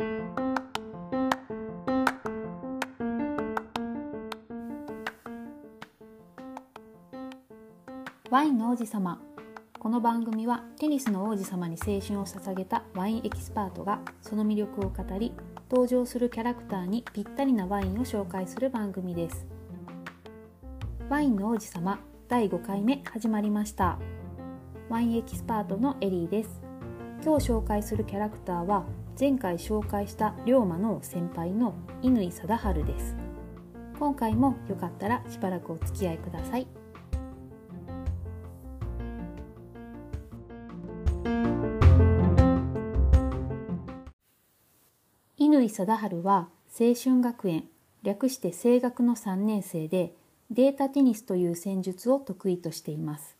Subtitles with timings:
[0.00, 0.04] ワ
[8.44, 9.20] インの王子様。
[9.76, 15.32] この番組はテニスの王子様に青春を捧げたワインエキスパートがその魅力を語り
[15.68, 19.48] 登場するキャラクターにぴったりなワインを紹介する番組です。
[21.08, 23.98] ワインの王子様第5回目始まりました。
[24.88, 26.60] ワインエキスパートのエリーです。
[27.24, 28.84] 今日紹介するキャラクターは
[29.18, 31.74] 前回紹介した龍馬の先輩の
[32.04, 33.16] 乾貞治です。
[33.98, 36.68] 今回もよかったらしばらくお付き合いください。
[45.36, 46.48] 乾貞治は
[46.78, 47.64] 青春学園
[48.04, 50.14] 略して声楽の3年生で
[50.52, 53.36] データテニスという戦術を得意としています。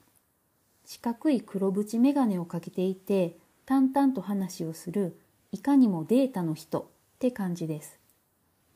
[0.84, 5.16] 四角い黒縁眼鏡をかけていて淡々と話をする
[5.52, 6.84] いかにもデータの人っ
[7.18, 7.98] て感じです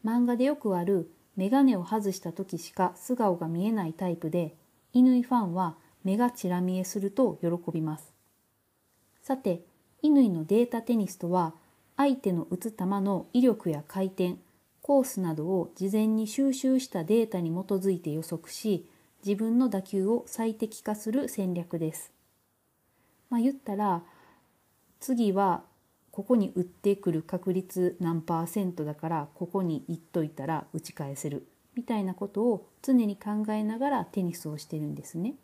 [0.05, 4.55] 漫画でよくある眼鏡を外した時しか素顔が見えないタイプで
[4.95, 8.13] 乾ファンは目がちら見えすると喜びます
[9.23, 9.63] さて
[10.03, 11.55] 乾のデータテニスとは
[11.97, 14.37] 相手の打つ球の威力や回転
[14.81, 18.89] コースなどを事前に収集したデータに基づいて予測し
[19.25, 22.13] 自分の打球を最適化する戦略です。
[23.31, 24.03] まあ、言ったら
[24.99, 25.63] 次は
[26.13, 35.35] ここに打ってくる確率何パーセントだからここに行っといたら打ち返せるみたいなことを常に考えながらテニスをしてるんですね。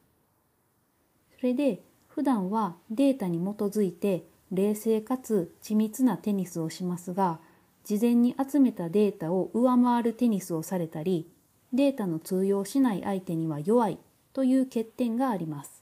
[1.41, 7.39] それで普段はデータに基づいて冷静かつ緻密なテニスをしますが
[7.85, 11.31] 事前に集めたデータを上回るテニスをされたり
[11.73, 13.99] データの通用しない相手には弱い
[14.33, 15.78] という欠点があります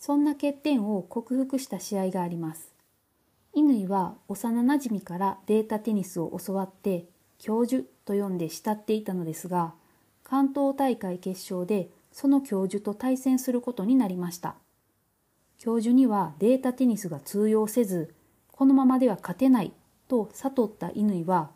[0.00, 2.72] そんな欠点を克服した試合があります。
[3.54, 7.04] 乾は幼なじみからデータテニスを教わって
[7.38, 9.74] 教授と呼んで慕っていたのですが
[10.24, 14.56] 関東大会決勝でその教授と対戦することになりました。
[15.58, 18.14] 教授にはデータテニスが通用せず、
[18.50, 19.72] このままでは勝てない
[20.08, 21.50] と悟った乾は、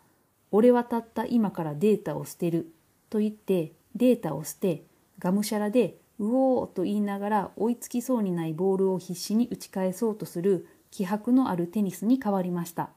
[0.51, 2.71] 俺はたった今からデータを捨てる
[3.09, 4.83] と言ってデータを捨て、
[5.17, 12.89] がむしゃらでうおーと言いながら追いつきそうにないボールを必死に打ち返そうとする気迫のあるテニスに変わりました。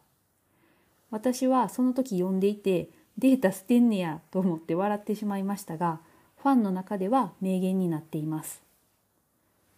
[1.10, 6.00] 私はその時読んでいてデータ捨てんねやと思って笑ってしまいましたが、
[6.36, 8.62] ファンの中では名言になっています。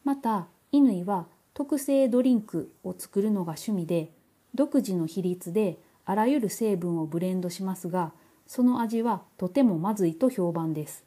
[0.04, 4.12] また、乾は特製ドリンクを作るのが趣味で
[4.54, 8.12] 独自の比率であらゆる成分をブレンドしますが
[8.46, 11.04] その味はとてもまずいと評判です。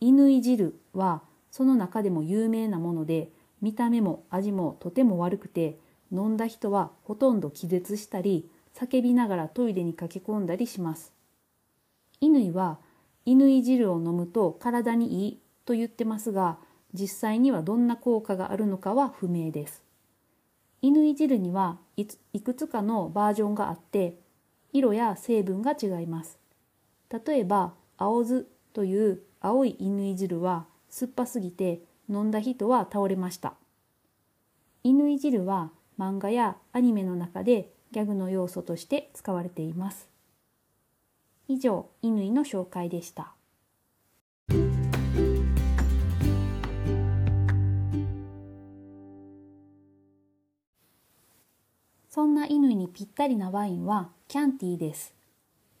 [0.00, 5.78] 乾汁はその中でも有名なもので見た目も味もとても悪くて
[6.12, 11.12] 飲んだ人はほとんど気絶したり叫びながらトイレに駆け込んだりします。
[12.20, 12.78] 乾は
[13.26, 16.58] 乾汁を飲むと体にいいと言ってますが
[16.94, 19.82] 実際にはどんな効果があるのかは不明です。
[20.80, 24.18] 乾汁にはいくつかのバージョンがあって
[24.72, 26.38] 色や成分が違います。
[27.26, 33.54] 例えば青酢という青い乾汁は酸っぱすぎて飲んだ人は倒れました。
[34.84, 40.08] 乾汁は漫画やアニメの中でギャグの要素として使われています。
[41.48, 43.34] 以上、乾の紹介でした。
[52.10, 55.14] そんな乾にぴったりなワインはキャンティです。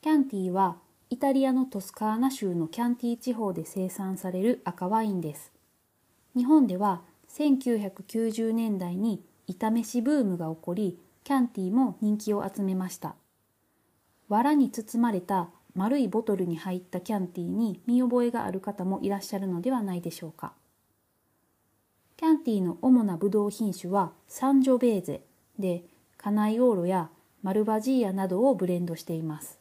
[0.00, 0.76] キャンティは
[1.10, 5.52] イタリアのトスカーナ州のキャンティ地方で生産される赤ワインです。
[6.36, 13.14] 日本では1990年代に炒めしブームが起こり、キャンティも人気を集めました。
[14.28, 20.52] 藁に包まれた丸いボトルに入ったキャンティに見覚えがある方もいらっしゃるのではないでしょうか。
[22.18, 25.22] キャンティの主なブドウ品種はサンジョベーゼ
[25.58, 25.84] で
[26.18, 27.08] カナイオーロや
[27.42, 29.57] マルバジーヤなどをブレンドしています。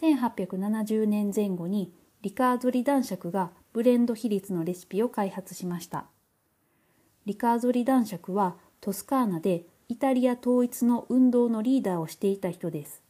[0.00, 1.92] 1870年前後に
[2.22, 6.06] リカーゾリ男爵がブレンド比率のレシピを開発しました。
[7.26, 13.02] リカーゾリ男爵はトスカーナでイタリア統一の運動のリーダーをしていた人です。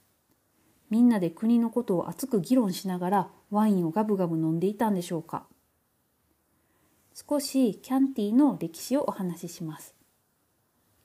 [0.91, 5.47] みんなで国のことを熱く議論しながらワインをガブガブ飲んでいたんでしょうか。
[7.15, 9.95] 少しキャンティの歴史をお話しします。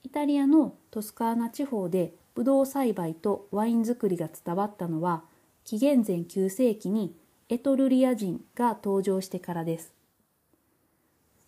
[0.03, 5.24] イタリアのトスカーナ地方でブドウ栽培とワイン作りが伝わったのは
[5.63, 7.15] 紀元前9世紀に
[7.50, 9.94] エトルリア人が登場してからです。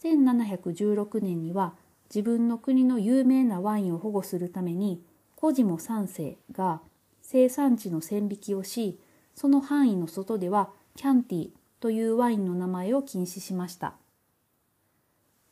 [0.03, 1.73] 1716年には
[2.13, 5.01] 自分の国の有名なワインを保護するために
[5.35, 6.81] コジモ3世が
[7.21, 9.00] 生産地の線引きをし
[9.33, 13.95] その範囲の外ではキャンティというワインの名前を禁止しました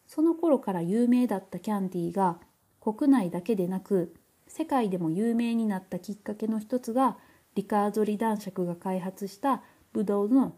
[0.07, 2.37] その頃から有名だったキャンティが
[2.79, 4.13] 国内だけでなく
[4.47, 7.17] 世界でも有名になったきっかけの一つが
[7.55, 9.61] リカーゾリ男爵が開発した
[9.91, 10.55] ブドウの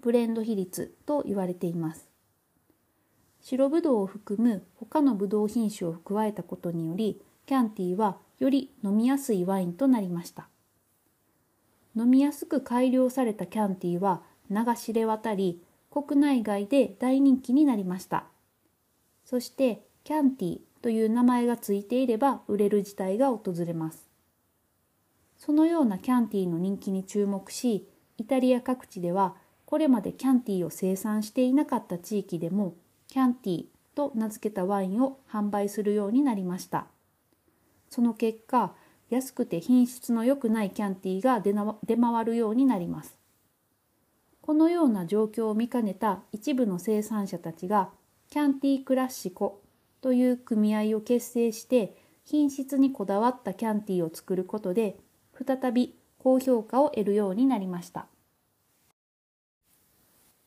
[0.00, 2.08] ブレンド比率と言われています。
[3.40, 10.48] 白ぶどうを含む他のブドウ品種を加えたことによりキャンティはより飲みやすいワインとなりました。
[11.96, 18.26] 飲みやすく改良されたキャンティは流しれ渡り国内外で大人気になりました。
[19.24, 24.06] そしてキャンティという名前がついていれば売れる事態が訪れます。
[25.46, 27.88] そのようなキャンティーの人気に注目し
[28.18, 32.74] イタリア各地ではこれまでキャンティーを生産していなかった地域でも
[33.06, 33.64] キャンティー
[33.94, 36.88] と名付けたワインを販売するようになりました。
[37.88, 38.74] その結果
[39.08, 41.54] 安くて品質の良くないキャンティーが出
[41.96, 43.16] 回るようになります。
[44.42, 47.90] このような状況を見かねた一部の生産者たちが
[48.30, 49.62] キャンティークラッシコ
[50.00, 54.96] という組合を結成して品質にこだわったキャンティーを作ることで
[55.44, 58.06] 再び高評価を得るようになりました。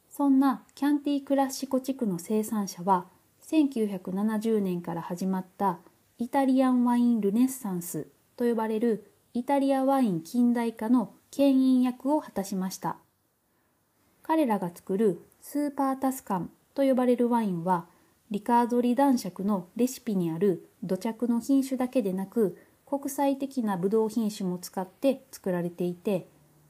[0.10, 3.06] そんなキャンティクラシコ地区の生産者は
[3.48, 5.80] 1970年から始まった
[6.18, 12.98] イタリアンワインルネッサンスと呼ばれるイタリアワイン近代化の牽引役を果たしました。
[14.22, 17.88] 彼らが作るスーパータスカンと呼ばれるワインは
[18.32, 22.58] リカードリ男爵のレシピにある土着の品種だけでなく
[22.90, 26.28] 国際的なブドウ品種も使って作られていて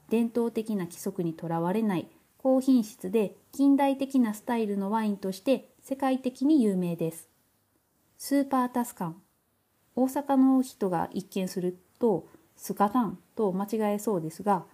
[0.09, 2.07] 伝統的な規則にとらわれない
[2.37, 7.29] 高品質で近代的なスタイルのワインとして世界的に有名です。
[8.17, 9.21] スーパータスカン
[9.95, 12.27] 大阪の人が一見すると
[12.57, 14.65] スカタンと間違えそうですが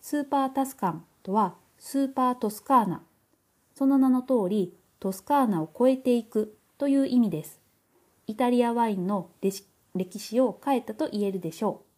[0.00, 3.02] スーパータスカンとはスーパートスカーナ
[3.74, 7.60] その名の通りトスカーナを超えていくという意味です
[8.26, 9.30] イタリアワインの
[9.98, 11.88] 歴史を変えたと言えるでしょう。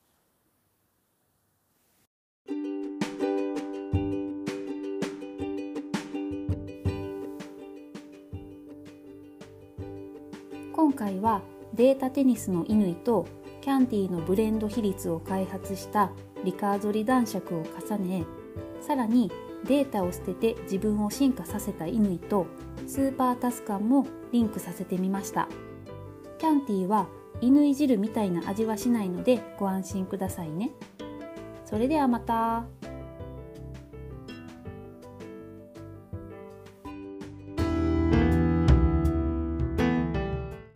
[10.72, 11.42] 今回は
[11.74, 13.26] データテニスの乾と
[13.60, 16.10] キャンティーのブレンド比率を開発した
[16.42, 18.24] リカーゾリ男爵を重ね
[18.80, 19.30] さらに
[19.64, 22.46] データを捨てて自分を進化させた乾と
[22.86, 25.48] スーパータスカンもリンクさせてみました。
[26.38, 27.06] キャンティは
[27.40, 30.70] 犬いじるみたいな味はしないのでご安心くださいね
[31.64, 32.79] それではまた。